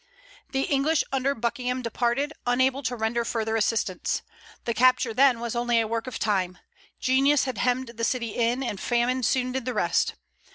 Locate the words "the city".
7.89-8.29